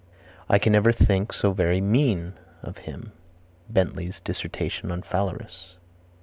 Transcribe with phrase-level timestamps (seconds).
[0.49, 3.11] "I can never think so very mean of him."
[3.69, 5.75] Bentley's Dissertation on Phalaris.